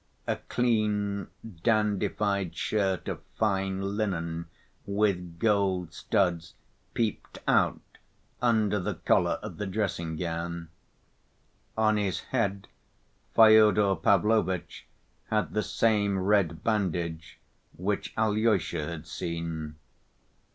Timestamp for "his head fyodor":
11.97-13.95